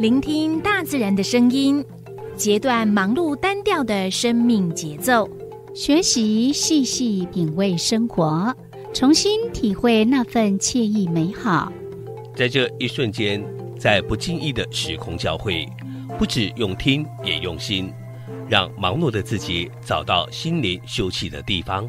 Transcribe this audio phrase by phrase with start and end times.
[0.00, 1.84] 聆听大自然的声音，
[2.36, 5.28] 截断忙碌单调的生命节奏，
[5.74, 8.54] 学习细细品味生活，
[8.94, 11.72] 重新体会那份惬意美好。
[12.34, 13.44] 在这一瞬间，
[13.78, 15.68] 在不经意的时空交汇，
[16.18, 17.92] 不止用听，也用心，
[18.48, 21.88] 让忙碌的自己找到心灵休憩的地方。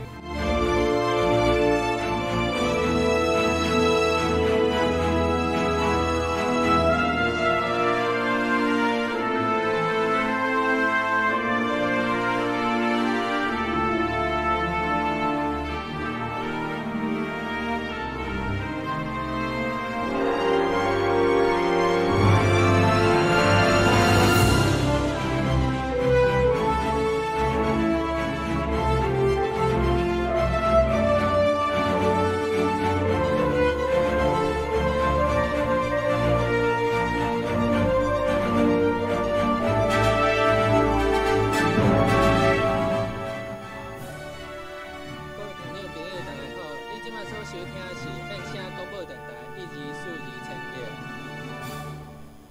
[49.05, 49.25] 电台
[49.57, 50.79] 一二四二千六。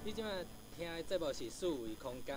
[0.03, 0.43] 你今麦
[0.75, 2.35] 听的节目是四维空间，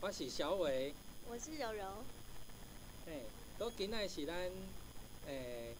[0.00, 0.94] 我是小伟。
[1.30, 1.84] 我是柔柔，
[3.06, 3.24] 嘿，
[3.58, 4.34] 搁今仔是咱
[5.26, 5.74] 诶、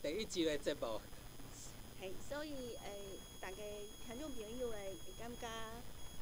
[0.00, 1.00] 第一集的节目，
[2.00, 3.56] 嘿，所以诶，大家
[4.06, 5.48] 听众朋友诶会感觉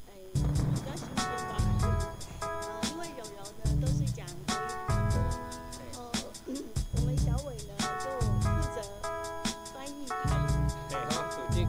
[0.07, 0.39] 诶比
[0.81, 2.17] 较新鲜吧？
[2.41, 4.25] 呃，因为柔柔呢都是讲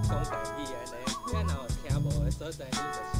[0.09, 0.97] 讲台语安尼，
[1.31, 3.18] 咱若有听无的所在，你就是，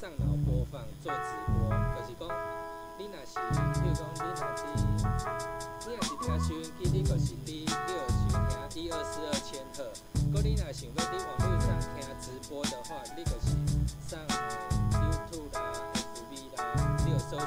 [0.00, 1.18] 上脑播放做直
[1.48, 2.22] 播，就是讲
[2.96, 3.34] 你若是，
[3.74, 4.62] 比如讲你若是，
[5.88, 7.66] 你若是听收音机，你就是伫你有
[8.30, 8.30] 收
[8.70, 9.90] 听一二四二千赫，
[10.32, 13.50] 搁你若想要伫网络上听直播的话，你就是
[14.06, 14.20] 上
[14.92, 15.58] YouTube 啦、
[16.14, 16.62] FB 啦，
[17.04, 17.46] 你有搜寻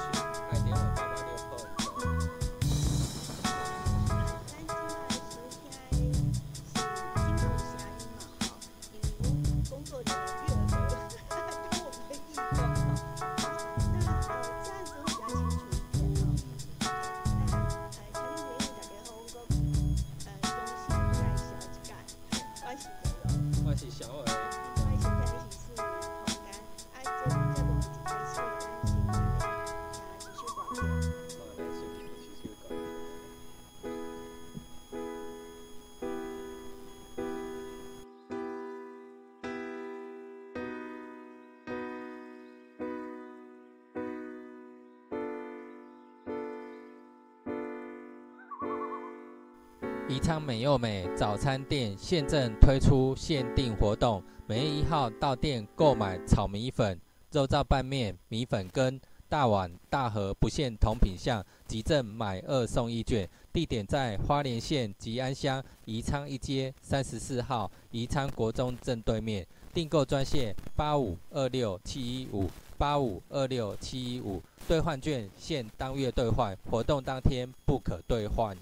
[50.31, 56.97] 昌美又美早餐店现正推出限定活动，每月一号到店购买炒米粉、
[57.33, 58.97] 肉燥拌面、米粉羹、
[59.27, 63.27] 大碗、大盒不限同品项，即赠买二送一券。
[63.51, 69.45] 地点在花莲县吉安乡宜昌一街三十四号宜昌国中正对面。
[69.73, 78.55] 订购专线八五二六七一五八五二六七一五，兑换券限当月兑换，活动当天不可兑换。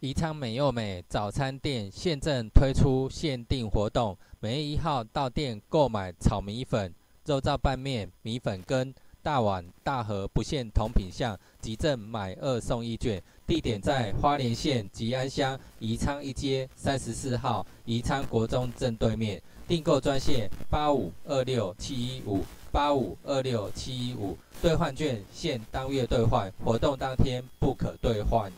[0.00, 13.20] 宜昌美又美早餐店现正推出限定活动，每月一号到店购买炒米粉、肉燥拌面、米粉羹、大碗、大盒不限同品项，即赠买二送一券。
[13.44, 19.42] 地点在花莲县吉安乡宜昌一街三十四号宜昌国中正对面。
[19.66, 28.48] 订购专线八五二六七一五八五二六七一五，兑换券限当月兑换，活动当天不可兑换。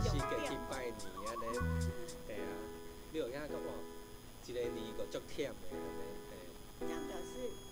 [0.00, 0.94] 四界去拜年
[1.26, 1.58] 安尼，
[2.26, 2.38] 对啊，
[3.12, 3.72] 你有影讲哇，
[4.46, 5.76] 一个年个足忝的安尼，
[6.30, 6.86] 对。
[6.86, 7.63] 这样表示。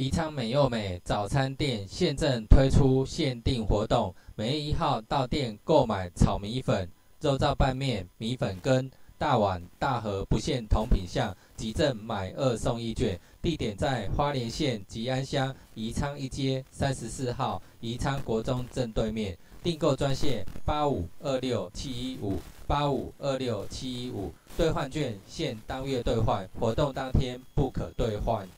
[0.00, 6.88] 宜昌美又美早餐店现正推出限定活动，每月一号到店购买炒米粉、
[7.20, 13.20] 肉燥拌面、米粉羹、大碗、大盒不限同品项，即赠买二送一券。
[13.42, 19.36] 地点在花莲县吉安乡宜昌一街三十四号宜昌国中正对面。
[19.62, 28.48] 订购专线八五二六七一五八五二六七一五，兑换券限当月兑换，活动当天不可兑换。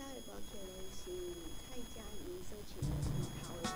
[0.00, 1.12] 赛保险人是
[1.68, 2.88] 蔡佳怡起请的
[3.42, 3.70] 桃园，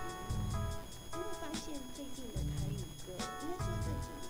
[1.12, 4.23] 因为发现最近的台语歌，应该说最近。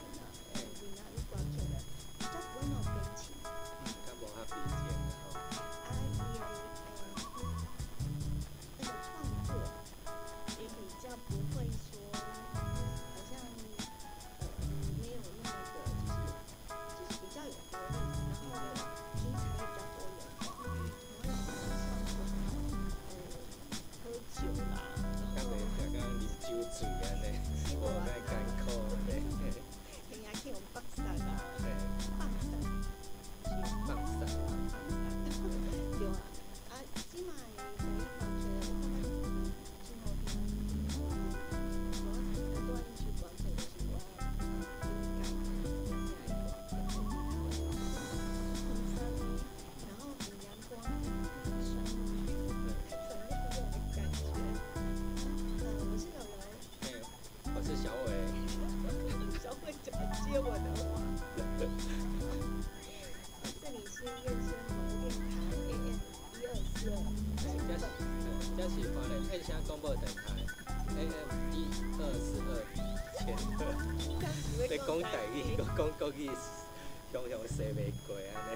[75.77, 78.55] 讲讲起，好像说袂过安尼。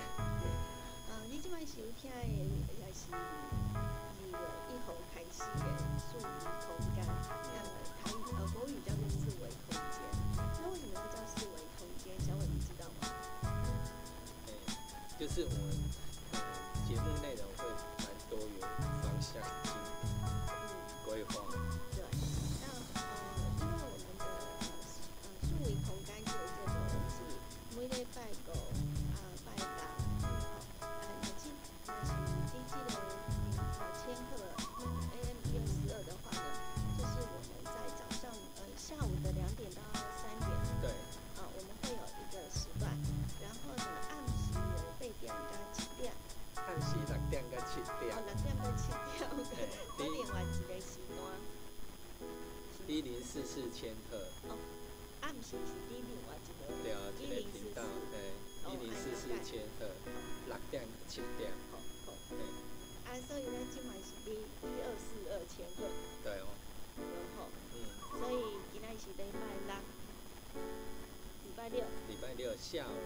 [1.11, 3.17] 啊，你即摆收听的也是二
[4.23, 5.65] 月一号开始的
[5.99, 6.23] 《四维
[6.63, 7.59] 空间》，呃，
[7.99, 9.99] 台语呃国语叫做《四维空间》，
[10.39, 12.15] 那为什么会叫四维空间？
[12.21, 13.03] 小伟你知道吗？
[15.19, 15.68] 就是。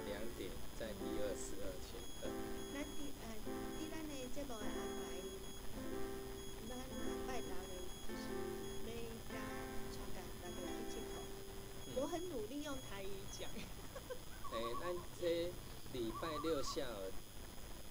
[0.07, 2.29] 两点在一二十二前的。
[2.75, 3.25] 那第呃，
[3.79, 4.67] 第咱的节目的安
[4.99, 5.01] 排，
[6.69, 6.73] 咱
[7.27, 7.73] 拜六的
[8.07, 8.25] 就是
[8.85, 8.89] 每
[9.29, 9.35] 家
[9.93, 10.57] 传达大家
[10.89, 11.13] 去接头。
[12.01, 13.49] 我很努力用台语讲。
[14.53, 15.51] 诶、咱这
[15.93, 17.13] 礼拜六下午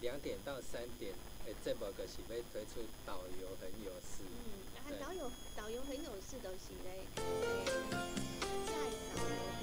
[0.01, 1.13] 两点到三点
[1.45, 4.23] 的节目，就是要推出导游很有事。
[4.27, 8.73] 嗯，导游导游很有事，就是咧，在
[9.15, 9.60] 导游。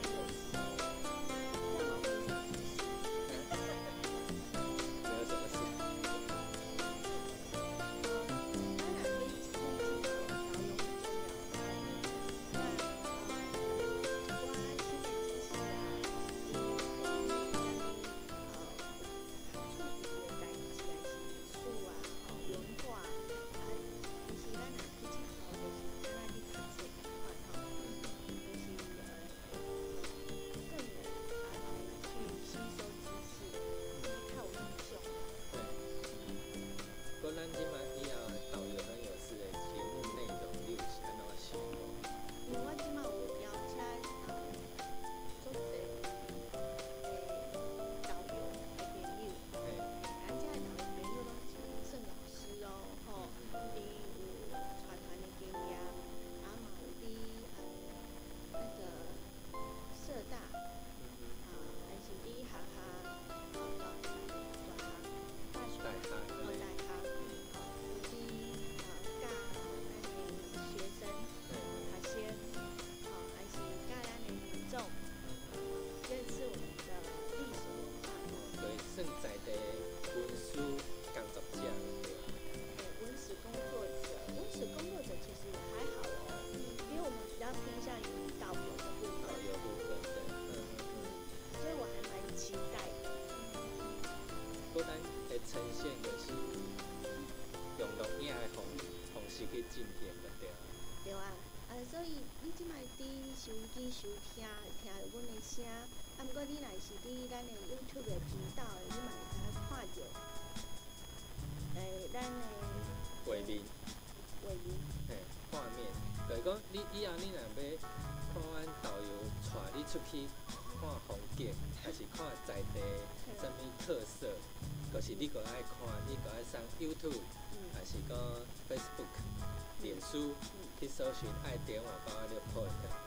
[131.44, 132.60] 爱点网八六有配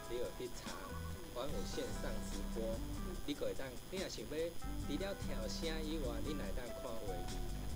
[0.10, 0.72] 你有去查
[1.36, 2.64] 玩有线上直播，
[3.28, 7.10] 你可以当你若想要除了听声以外，你来当看画面。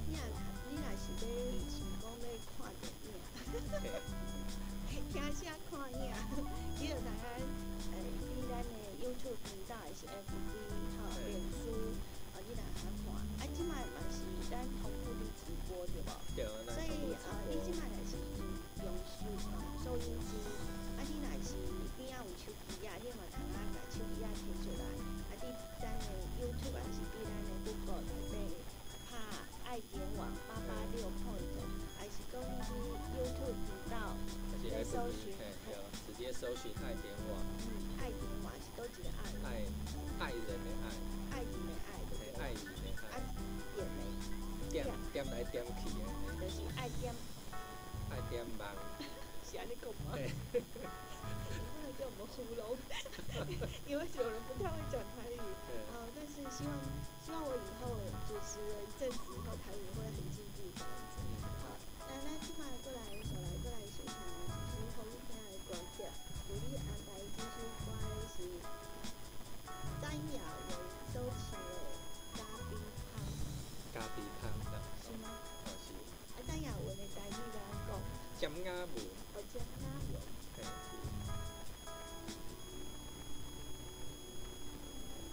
[0.09, 1.29] 你若是要
[1.69, 2.25] 想讲 要
[2.57, 2.83] 看电
[3.83, 3.88] 影，
[5.13, 5.45] 听声。
[45.51, 45.99] 点去的，
[46.39, 47.13] 就是爱点，
[48.12, 48.67] 爱点忙，
[49.49, 50.17] 是安尼讲吗？
[51.81, 52.77] 那叫我们糊弄，
[53.88, 55.39] 因为有人不太会讲台语，
[55.93, 56.71] 啊，但是希望
[57.25, 57.89] 希望我以后
[58.27, 60.84] 主持了一阵子以后，台语会很进步这。
[61.63, 61.77] 好，
[62.08, 64.17] 那那今晚过来，小来过来欣赏，
[64.73, 66.05] 请红衣天来关掉，
[66.49, 67.55] 我力安排继续
[67.86, 67.88] 关
[68.36, 68.38] 是
[70.01, 70.38] 张瑶
[70.71, 70.85] 有。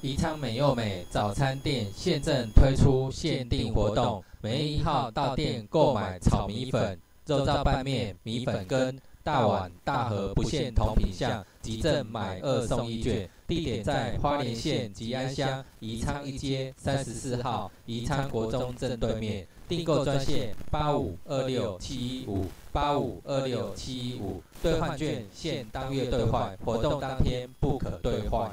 [0.05, 13.31] 宜昌美又美早餐店现正推出限定活动，每月一号到店购买炒米粉、肉燥拌面、米粉羹、大碗、大盒不限同品项，即赠买二送一券。
[13.47, 19.47] 地点在花莲县吉安乡宜昌一街三十四号宜昌国中正对面。
[19.77, 28.51] 订购专线八五二六七一五八五二六七一五，兑换券限当月兑换，活动当天不可兑换。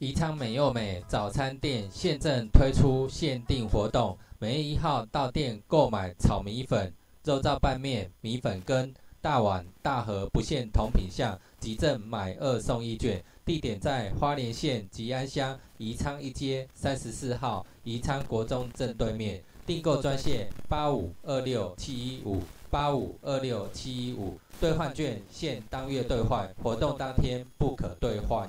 [0.00, 6.90] 宜昌美又美早餐店现正推出限定活动，每月一号到店购买炒米粉、
[7.22, 13.22] 肉燥拌面、米粉羹、大碗、大盒不限同品项，即赠买二送一券。
[13.44, 19.42] 地点在花莲县吉安乡宜昌一街三十四号宜昌国中正对面。
[19.66, 22.40] 订购专线八五二六七一五
[22.70, 28.48] 八五二六七一五，兑换券限当月兑换，活动当天不可兑换。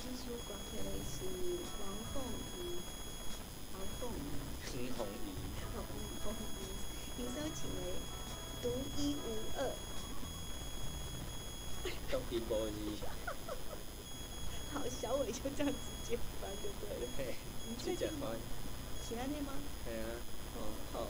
[0.00, 1.26] 技术馆可能是
[1.80, 1.82] 王
[2.14, 2.22] 凤
[2.56, 2.78] 仪，
[3.74, 4.20] 王凤仪，
[4.64, 5.28] 徐弘仪，
[5.76, 5.78] 王
[6.24, 6.62] 凤仪，
[7.16, 7.78] 你收请为
[8.62, 8.64] 独
[8.96, 9.26] 一无
[9.58, 9.60] 二。
[12.10, 12.66] 独一无二，
[14.72, 17.04] 好，小伟就这样直接翻就对了。
[17.16, 17.34] 嘿，
[17.68, 18.38] 你最近直接翻，
[19.06, 19.52] 喜欢那吗？
[19.84, 20.06] 系啊，
[20.56, 20.58] 哦，
[20.92, 21.06] 好。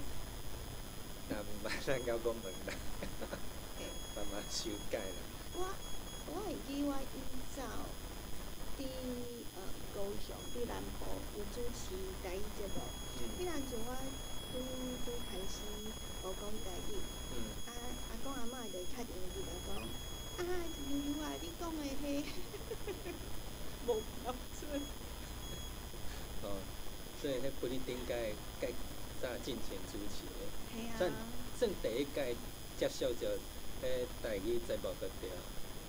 [1.29, 2.73] 那唔捌咱交讲问啦，
[4.17, 5.21] 慢慢修改啦。
[5.55, 5.69] 我
[6.27, 7.21] 我会记我以
[7.55, 7.63] 早
[8.79, 8.83] 伫
[9.57, 9.59] 呃
[9.95, 11.07] 高雄伫南部
[11.37, 11.91] 有主持
[12.23, 12.79] 台语节目，
[13.19, 13.45] 迄嗯。
[13.45, 13.91] 阵阵我
[14.53, 14.59] 拄
[15.05, 15.59] 拄开始
[16.23, 16.95] 学讲台语，
[17.35, 17.37] 嗯。
[17.67, 17.71] 啊
[18.11, 19.75] 阿公阿嬷就会敲电话进来讲，
[20.39, 20.41] 啊
[20.89, 22.23] 悠悠啊，你讲的迄
[23.87, 23.91] 无
[24.23, 24.81] 标准，
[26.45, 26.57] 哦，
[27.21, 28.69] 所以迄不一定该该
[29.21, 31.27] 早进前主持的，嘿算啊，
[31.59, 32.37] 算第一届
[32.79, 33.37] 接受着
[33.83, 35.29] 迄台语节目个对，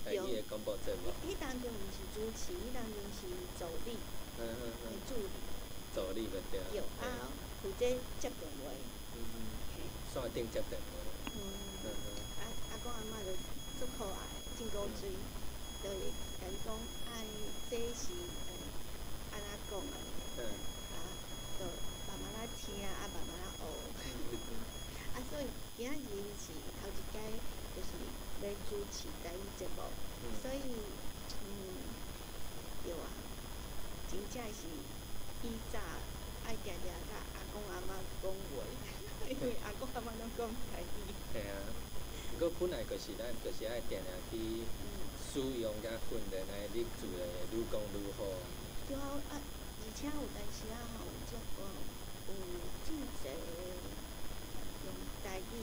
[0.09, 3.93] 台语的广播节目，迄当中毋是主持，迄当中是助理
[4.41, 5.29] 嗯嗯嗯，助理，
[5.93, 7.29] 助理个对，有啊，
[7.61, 7.85] 负责
[8.17, 8.73] 接电话，
[9.13, 9.37] 嗯嗯，
[9.77, 10.97] 嘿，线顶接电话，
[11.29, 11.37] 嗯。
[11.37, 12.09] 嗯嗯。
[12.41, 13.37] 啊阿公阿嬷就
[13.77, 14.25] 足可爱，
[14.57, 15.13] 真古锥，
[15.85, 16.09] 就会
[16.41, 16.73] 甲你讲，
[17.13, 17.21] 哎，
[17.69, 18.49] 这是诶
[19.29, 19.93] 安怎讲啊？
[20.41, 20.43] 嗯。
[20.89, 20.97] 啊，
[21.61, 21.69] 就
[22.09, 23.69] 慢慢仔听，啊慢慢仔学。
[24.25, 24.57] 嗯。
[25.13, 25.45] 啊，所以
[25.77, 26.49] 今仔日是
[26.81, 27.21] 头一届，
[27.77, 27.93] 就是
[28.41, 29.83] 要主持台语节目，
[30.23, 30.61] 嗯所以
[31.43, 31.47] 嗯，
[32.83, 33.05] 对啊，
[34.09, 34.67] 真正是
[35.43, 35.79] 以早
[36.45, 37.91] 爱定定甲阿公阿嬷
[38.23, 38.63] 讲话，
[39.27, 41.13] 因为阿公阿嬷拢讲台语。
[41.33, 41.55] 嘿啊，
[42.33, 45.09] 不过本来就是咱就是爱定定去嗯。
[45.29, 47.21] 使用甲训练来你做的
[47.53, 48.41] 愈讲愈好啊。
[48.87, 51.61] 对啊，啊，而且有当时啊吼，有足个
[52.25, 52.33] 有
[52.81, 53.29] 真侪
[54.85, 54.89] 用
[55.23, 55.53] 台语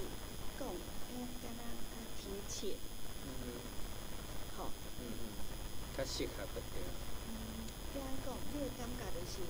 [0.56, 1.62] 讲，哎，敢若
[2.26, 2.76] 较贴切，
[3.22, 3.30] 嗯
[4.56, 4.70] 好。
[4.98, 5.32] 嗯嗯，
[5.96, 6.82] 较适合不对。
[7.28, 8.34] 嗯，怎样讲？
[8.52, 9.40] 你的感觉就是，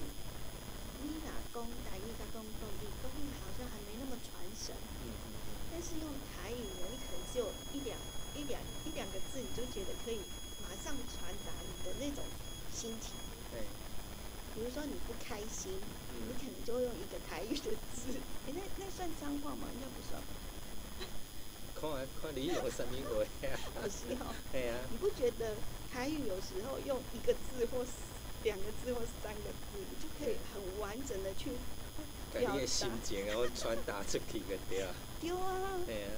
[1.02, 5.32] 你若讲台语甲讲国语，国语好像还没那么传神，嗯嗯
[5.70, 7.98] 但是用台语呢，你可能只有一两
[8.34, 10.20] 一两一两个字，你就觉得可以
[10.62, 12.24] 马上传达你的那种
[12.72, 13.12] 心情。
[13.50, 13.62] 对，
[14.54, 15.72] 比如说你不开心，
[16.10, 19.68] 你嗯，可能就会用一个台语的字，诶、那那算脏话吗？
[19.72, 20.28] 应该不算吧。
[21.80, 23.54] 看啊看你用什么话啊。
[23.82, 25.54] 可惜哈，嘿啊， 你不觉得
[25.92, 27.84] 台语有时候用一个字或
[28.42, 31.50] 两个字或三个字，你就可以很完整的去
[32.32, 34.94] 甲你的心情然后传达出去个对啊。
[35.20, 36.10] 丢啊，嘿啊，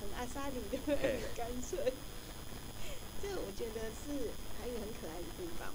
[0.00, 1.92] 很阿莎里的，很干脆。
[3.22, 4.28] 这个我觉得是
[4.60, 5.72] 台语很可爱的地方，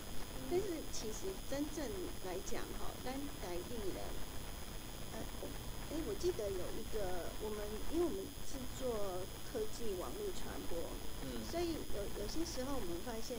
[0.51, 1.83] 但是其实真正
[2.25, 4.03] 来讲哈，咱台语人，
[5.13, 5.47] 呃，我
[5.89, 10.77] 哎，我记得有一个我们，因为我们是做科技网络传播，
[11.25, 13.37] 嗯所以有有些时候我们发现，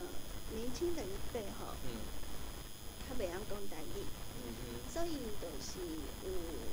[0.00, 0.06] 呃，
[0.54, 2.02] 年轻的一辈哈，嗯
[3.06, 5.78] 他袂晓讲台语，嗯嗯所以就是
[6.26, 6.30] 有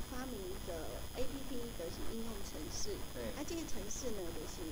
[0.09, 0.73] 发明一个
[1.15, 2.97] A P P，就是应用程式。
[3.13, 4.65] 嘿啊，这个程式呢，就是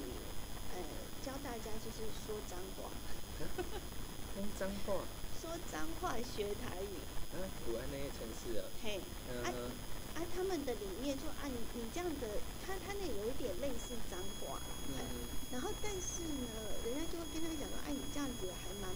[0.73, 0.81] 呃
[1.23, 2.89] 教大家就是说脏话，
[4.33, 5.05] 讲脏话，
[5.39, 6.97] 说脏话学台语，
[7.37, 8.65] 啊，有安尼的程式啊。
[8.81, 9.71] 嘿，啊嗯嗯
[10.17, 12.25] 啊，他们的理念就啊，你你这样的，
[12.65, 14.57] 他他那有一点类似脏话，
[15.53, 16.49] 然后但是呢，
[16.83, 18.89] 人家就会跟他讲说，哎，你这样子还蛮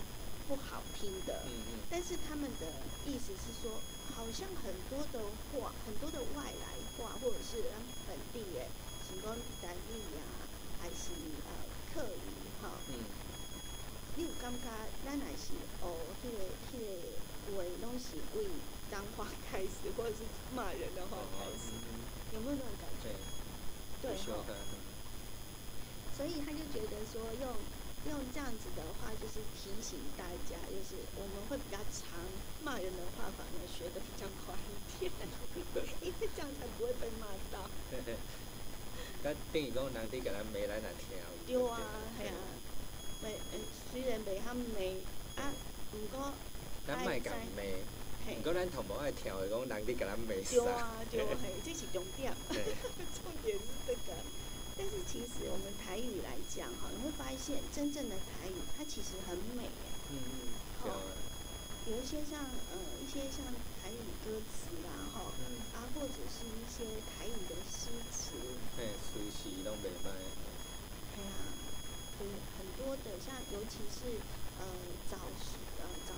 [0.50, 1.46] 不好听的。
[1.46, 2.66] 嗯嗯但是他们的
[3.06, 3.70] 意思是说，
[4.18, 5.22] 好像很多的
[5.54, 6.66] 话，很多的外来
[6.98, 7.78] 话，或者是咱
[8.10, 8.66] 本地的，
[9.06, 10.26] 什么台语啊，
[10.82, 11.14] 还是
[11.46, 11.54] 呃
[11.94, 12.98] 客语哈，嗯
[14.18, 14.68] 你有感觉
[15.06, 15.86] 咱若是学
[16.20, 18.44] 迄、个迄、个话，拢是为
[18.92, 22.04] 脏话开始，或者是骂人的话开始，嗯
[22.36, 23.10] 有没有那种感觉？
[24.02, 24.20] 对，对
[26.16, 27.48] 所以他就觉得说用
[28.12, 32.20] 用这样子的话，就是提醒大家，就是我们会比较常
[32.64, 34.56] 骂人的话，反而学的比较快
[35.00, 35.12] 一点，
[36.02, 37.70] 因为这样才不会被骂到。
[37.92, 38.16] 嘿嘿。
[39.24, 41.24] 甲等于讲人哋甲咱骂，咱也听有。
[41.46, 41.78] 对啊，
[42.18, 42.34] 系啊，
[43.24, 43.62] 未嗯，
[43.92, 44.82] 虽然袂晓骂
[45.42, 45.54] 啊，
[45.92, 46.34] 不过
[46.88, 47.62] 咱卖甲骂，
[48.26, 50.64] 嘿毋，过咱头毛爱听的讲人哋甲咱骂对啥。
[50.72, 54.14] 啊，对啊，嘿，这是重点， 重点是这个。
[54.78, 59.86] 但是其实我们台语来讲哈，你会发现真正的台语它其实很美耶。
[60.12, 60.98] 嗯嗯，对啊，
[61.86, 62.40] 有一些像
[62.72, 63.46] 呃一些像
[63.82, 68.32] 台语歌词啦哈，嗯，啊或者是一些台语的诗词，
[68.78, 70.10] 嘿，随时拢袂歹。
[71.14, 71.34] 哎呀，
[72.18, 74.18] 就是很多的像尤其是
[74.58, 74.66] 呃
[75.12, 76.14] 早时呃早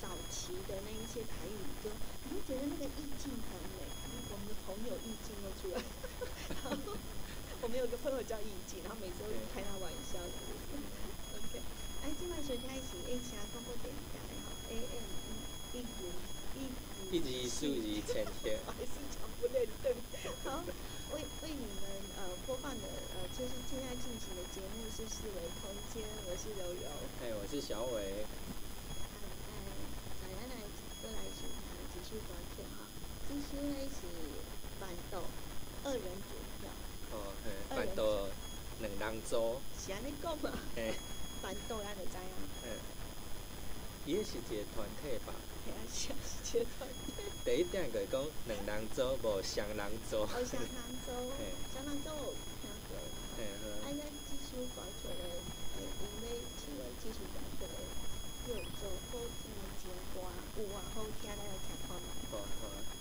[0.00, 1.90] 早期的那一些台语歌，
[2.24, 3.86] 你会觉得那个意境很美。
[4.30, 5.80] 我们的朋友意境都出来，
[6.52, 6.76] 然后
[7.62, 10.36] 我们有个朋友叫意境，然后每次都开他玩笑的。
[11.34, 11.58] OK，
[12.04, 15.08] 哎，今晚收听的是 A 七广播电台哈，AM
[15.72, 16.12] 一五
[16.54, 16.68] 一
[17.16, 19.96] 一字数字千天我，还是讲不认真。
[20.44, 20.62] 好，
[21.16, 21.82] 为为你们
[22.20, 22.84] 呃播放的
[23.16, 26.84] 呃就是现在进行的节目是四维空间，我是柔柔。
[27.24, 28.22] 哎，我是小伟。
[28.22, 29.16] 啊，
[29.48, 29.56] 呃，
[30.20, 30.60] 再来来
[31.00, 31.48] 过来是
[32.08, 32.88] 呃继续歌曲哈，
[33.28, 34.06] 这首呢是
[34.80, 35.20] 板豆
[35.84, 36.70] 二人组票，
[37.12, 38.26] 哦，嘿，办到
[38.80, 40.50] 两人组，是安尼讲嘛？
[40.74, 40.94] 嘿，
[41.42, 42.32] 板豆咱就知影。
[42.64, 42.66] 嗯，
[44.06, 45.34] 伊迄是一个团体吧？
[45.66, 47.12] 嘿啊，是啊，是一个团体。
[47.44, 50.22] 第一点就是讲两人组，无双人组。
[50.24, 50.72] 哦，双人
[51.04, 52.96] 组， 嘿，双人组有听过。
[53.36, 55.22] 嘿啊，好，咱即首歌出的，
[55.76, 57.76] 诶，因咧唱的即首歌出的，
[58.48, 60.20] 有做《好听的情歌》，
[60.58, 62.08] 有啊好听，咱来听看觅。
[62.32, 62.97] 好好。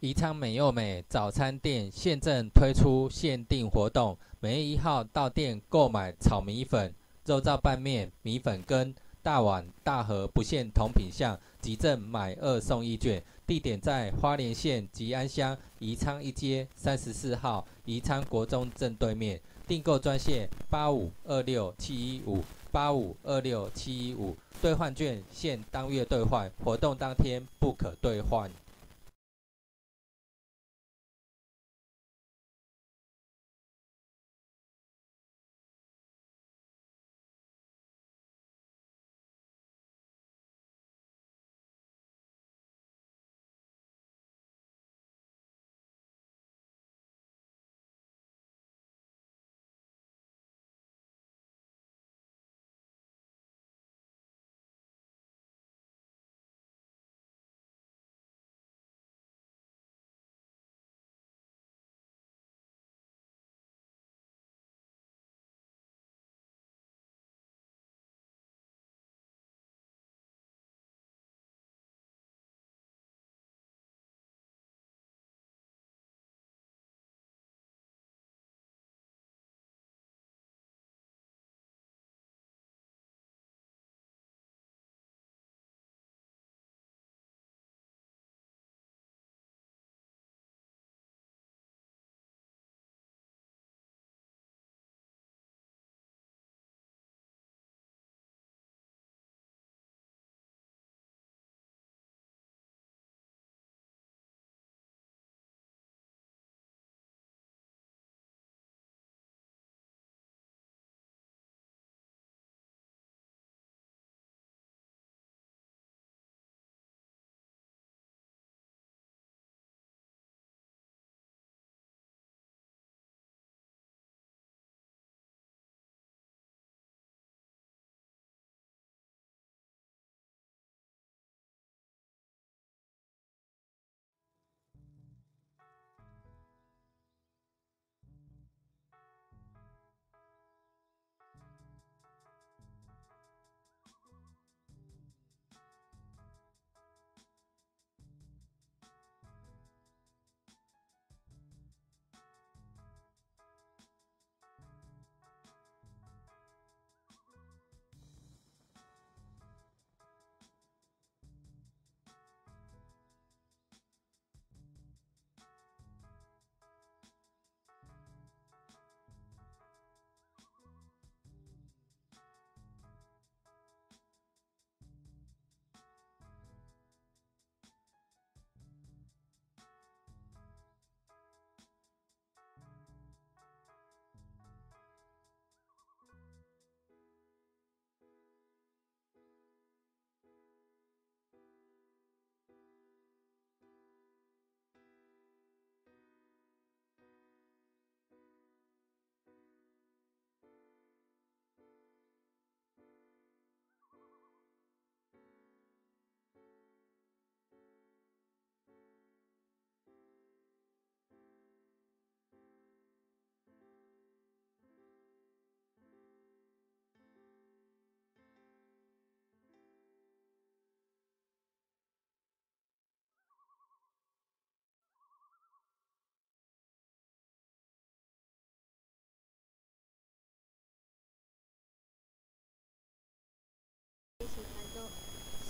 [0.00, 6.94] 宜昌美又美早餐店现正推出限定活动，每月一号到店购买炒米粉、
[7.24, 8.94] 肉燥拌面、米粉羹、
[9.24, 13.20] 大碗、大盒不限同品项，即赠买二送一券。
[13.44, 19.40] 地点在花莲县吉安乡宜昌一街三十四号宜昌国中正对面。
[19.66, 28.48] 订购专线八五二六七一五八五二六七一五，兑换券限当月兑换，活动当天不可兑换。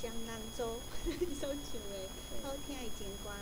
[0.00, 0.78] 双人组
[1.40, 2.06] 所唱的
[2.44, 3.34] 好听的情歌，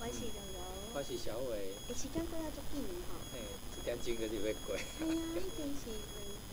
[0.00, 0.58] 我是柔柔。
[0.96, 3.20] 我是小伟，诶，时间过了足紧吼。
[3.36, 3.44] 嘿，
[3.76, 4.72] 一点钟就就要过。
[4.80, 5.92] 系啊，已经是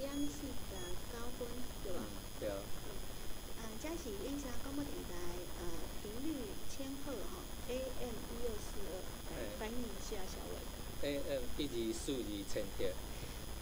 [0.04, 1.48] 两点四十九分，
[1.80, 2.04] 对吧？
[2.43, 6.36] 对，啊，这是丽莎广播电台呃频率
[6.68, 7.39] 千赫吼
[7.72, 9.00] ，AM 一六四二，
[9.32, 10.60] 嘿翻译一下小伟。
[11.08, 12.91] AM 一二四二千赫，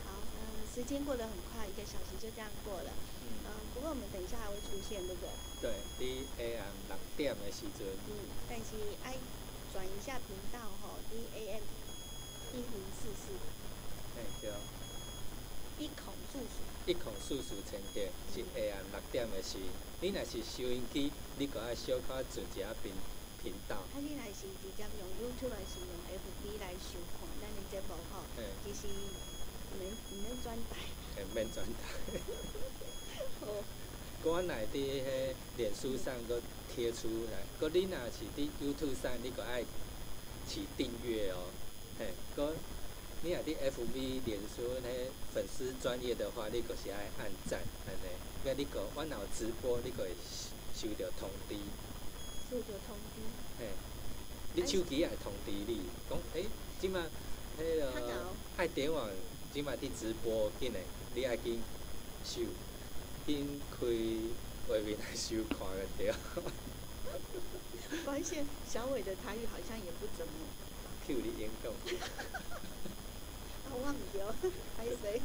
[0.09, 2.89] 好，嗯，时间过得很快，一个小时就这样过了。
[3.25, 5.29] 嗯，嗯，不过我们等一下还会出现，对不对？
[5.61, 8.13] 对，你下暗六点的时阵，嗯，
[8.47, 9.17] 但是爱
[9.73, 11.63] 转一下频道吼，D A M
[12.53, 13.33] 一零四四
[14.15, 14.49] 哎对，
[15.83, 16.63] 一孔数数。
[16.85, 19.57] 一孔四四千贴是下暗六点的时，
[20.01, 22.93] 你若是收音机，你个爱小可转一下频
[23.41, 30.77] 频道，啊，你若是直接用 YouTube 还是用 FB 来收看咱的节目吼，嘿，其实唔免唔免转台。
[31.17, 32.21] 嘿免转台。
[33.47, 33.63] 哦，
[34.23, 36.41] 我若会伫迄脸书上搁
[36.73, 39.63] 贴出来，搁你若是伫 YouTube 上，你搁爱
[40.47, 41.45] 去订阅哦，
[41.99, 42.53] 嘿，搁
[43.21, 48.09] 你若伫 FB 脸书迄粉丝专业的话，你搁是爱按赞安尼，
[48.43, 50.09] 个你搁我若有直播，你搁会
[50.75, 51.55] 收到通知，
[52.49, 53.21] 收到通知。
[53.59, 53.67] 嘿，
[54.55, 56.45] 你手机也会通知你，讲诶，
[56.81, 56.99] 即马
[57.59, 57.91] 迄个
[58.57, 59.09] 爱点网，
[59.53, 60.83] 即马伫直播紧诶，
[61.13, 61.61] 你爱紧
[62.23, 62.41] 收，
[63.25, 63.85] 紧开
[64.71, 66.13] 外面来收看个对。
[68.03, 70.33] 发现小伟的台语好像也不怎么
[71.05, 71.71] ，Q 你演讲，
[73.65, 74.27] 啊，忘掉，
[74.77, 75.21] 还谁？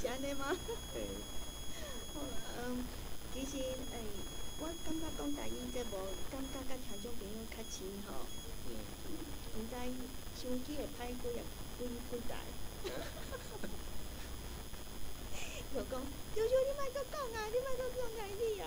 [0.00, 0.56] 是安尼吗？
[0.94, 1.00] 嘿，
[2.14, 2.26] 好啦，
[2.66, 2.84] 嗯，
[3.34, 3.96] 其实诶、
[4.60, 5.98] 我感觉讲台语节目，
[6.30, 8.26] 感觉甲听众朋友较亲吼，
[8.66, 8.70] 嗯，
[9.54, 9.72] 毋知
[10.40, 11.42] 手机会歹几啊
[11.78, 12.30] 几几台。
[15.76, 16.00] 就讲，
[16.34, 18.64] 舅舅你莫再讲啊，你莫再讲台语啊。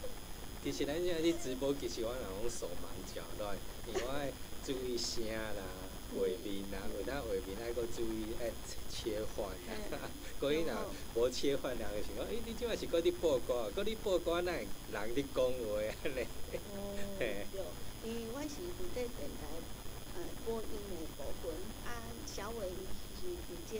[0.64, 3.54] 其实咱现在伫直播，其实我若讲手忙脚乱，
[3.86, 4.32] 因为我爱
[4.64, 5.60] 注意声啦、
[6.16, 8.48] 画面啦，有当画面爱搁注意爱
[8.88, 9.44] 切换
[9.92, 10.08] 啦，
[10.40, 10.72] 所以若
[11.14, 16.24] 无切换，人就想讲，诶、你即摆是搁伫播歌，搁伫播歌，哪会人伫讲话安尼？
[16.72, 17.44] 哦，嘿。
[17.52, 17.60] 对，
[18.08, 19.44] 因为我是负责电台
[20.16, 21.52] 呃播音的部分，
[21.84, 22.68] 啊，小伟
[23.20, 23.76] 是负责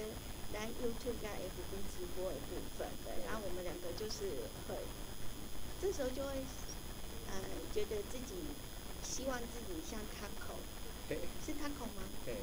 [0.53, 4.77] 咱 YouTube 跟 FB 直播的部分对，然后我们两个就是会，
[5.81, 6.43] 这时候就会
[7.31, 7.35] 呃
[7.73, 8.35] 觉得自己
[9.03, 10.59] 希望自己像 Taco，
[11.09, 12.03] 嘿，是 Taco 吗？
[12.25, 12.37] 对，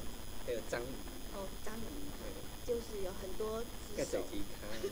[0.45, 0.91] 还有章鱼，
[1.35, 1.83] 哦，章鱼，
[2.23, 2.31] 对，
[2.65, 4.87] 就是有很多只手甲手，机卡安尼，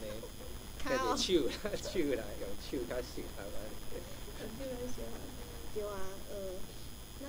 [0.77, 4.03] 卡哦甲只，手啦，手啦，用手较适合安尼。
[4.37, 5.15] 很多人喜欢，
[5.73, 5.95] 对啊，
[6.29, 6.59] 呃，
[7.23, 7.27] 那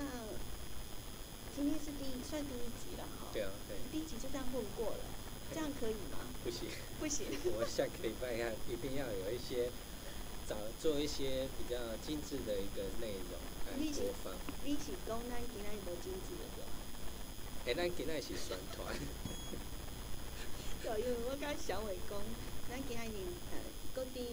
[1.55, 5.03] 今天是第一算第一集了哈，对啊，对，第一集就这样混过了，
[5.53, 6.19] 这样可以吗？
[6.43, 6.69] 不行。
[6.99, 7.25] 不行。
[7.57, 9.69] 我下个礼拜要一定要有一些
[10.47, 13.37] 找做一些比较精致的一个内容
[13.67, 14.33] 来播放。
[14.63, 16.69] 你是讲咱今仔日无精致的对吧？
[17.67, 18.87] 哎、咱今仔是宣传，
[20.81, 22.15] 对，因为我甲小伟讲，
[22.69, 23.17] 咱今仔日
[23.51, 23.59] 呃，
[23.93, 24.23] 各伫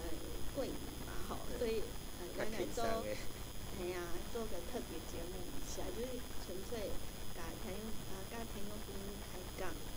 [0.00, 0.08] 呃
[0.56, 0.72] 过年
[1.04, 1.82] 嘛吼，所以
[2.16, 2.80] 呃，较咱来做，
[3.76, 4.00] 系啊，
[4.32, 6.88] 做个特别节目一下，就是纯粹
[7.36, 9.87] 甲听友啊，甲朋友朋友开讲，哎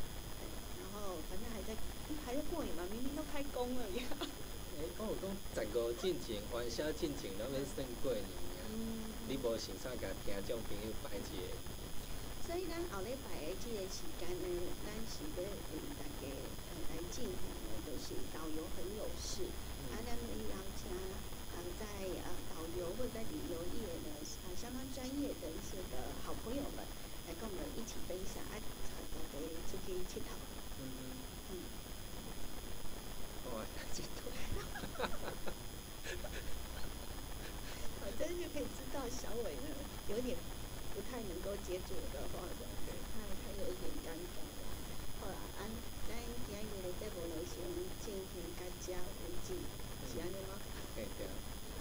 [1.01, 1.73] 然后反正还在
[2.21, 4.05] 还在过年嘛，明明都开工了呀。
[4.21, 5.25] 哎、我有讲
[5.57, 8.69] 十五进前元宵进前，拢要算过年啊。
[8.69, 11.49] 嗯你无想啥甲听众朋友摆一个，
[12.45, 14.45] 所以咱后礼拜的即个时间呢，
[14.85, 19.47] 咱是要为大家呃来进行的，就是导游很有事，
[19.89, 21.85] 啊，咱们邀请啊在
[22.21, 24.09] 呃导游或者在旅游业呢
[24.45, 26.85] 啊相当专业的一些的好朋友们
[27.25, 30.29] 来跟我们一起分享，啊，大家出去佚佗。
[30.81, 30.83] 嗯
[31.53, 31.53] 嗯，
[33.55, 34.31] 哇，真多，
[37.99, 39.67] 反正就可以知道小伟呢
[40.09, 40.37] 有点
[40.95, 42.67] 不太能够接住我的话的，
[43.11, 44.59] 他他有一点尴尬的。
[45.21, 45.67] 好啦，按
[46.07, 46.15] 咱
[46.47, 47.59] 今日的节目就先
[48.03, 49.55] 进行到这为止，
[50.11, 50.59] 是安尼吗？
[50.95, 51.33] 嘿对啊，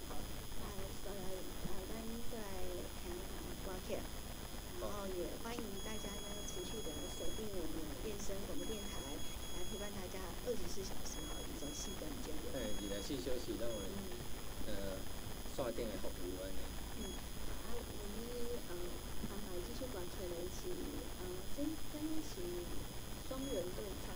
[0.09, 0.15] 好，
[0.59, 0.63] 那
[1.03, 1.23] 再来
[1.67, 1.91] 啊，咱
[2.31, 2.47] 再来
[3.03, 3.11] 听
[3.65, 3.99] 歌曲，
[4.79, 7.75] 然后也欢迎大家呢持续的锁定我们
[8.07, 9.03] 燕声广播电台，
[9.57, 12.55] 来陪伴大家二十四小时哈一种细的节目。
[12.55, 14.71] 嘿，二十四小时拢有嗯。
[14.71, 14.71] 呃
[15.51, 16.57] 线顶的服务安尼。
[16.95, 18.23] 嗯，啊，我们
[18.71, 18.71] 呃，
[19.27, 20.71] 安排继续管可能是
[21.19, 21.21] 呃，
[21.57, 22.39] 真真是
[23.27, 24.15] 双人对唱，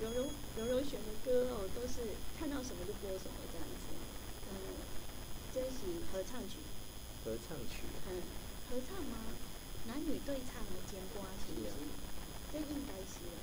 [0.00, 3.90] 柔柔柔柔选的歌哦，都是看到什么就播什么这样子，
[4.48, 4.54] 嗯、
[5.52, 6.62] 这是合唱曲，
[7.24, 8.22] 合唱嗯，
[8.70, 9.16] 合唱吗？
[9.86, 11.74] 男女对唱的兼歌是不是？
[12.52, 13.42] 这应该是啦，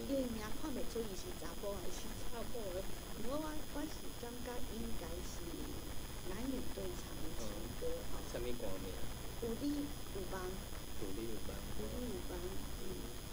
[0.00, 2.80] 因为名看袂出伊是查甫还是查某的，
[3.20, 5.44] 不过我我是感觉应该是
[6.32, 7.48] 男女对唱的情
[7.80, 8.20] 歌吼。
[8.32, 8.88] 啥物歌名？
[9.42, 9.84] 有你
[10.16, 10.40] 有帮，
[10.96, 11.52] 独立有帮。
[11.76, 12.32] 有你有帮，
[12.80, 12.84] 嗯，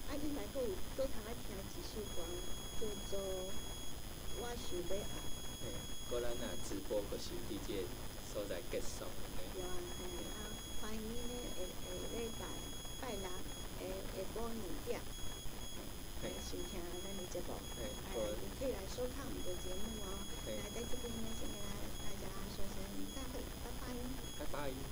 [0.09, 2.25] 啊，应该佫有佫通爱听一首歌，
[2.81, 3.19] 叫做
[4.41, 4.99] 《我想要爱》，
[5.63, 5.71] 嘿，
[6.09, 7.87] 果咱若直播，就是伫即个
[8.33, 9.05] 所在结束
[14.41, 14.99] 播影店。
[16.19, 17.53] 对，徐天安的节目。
[17.77, 17.85] 哎，
[18.41, 20.17] 你可以来收看我们的节目哦。
[20.49, 21.61] 来，在这边呢，先跟
[22.01, 22.81] 大家说声
[23.13, 23.93] 再会，拜拜。
[24.39, 24.90] 拜拜。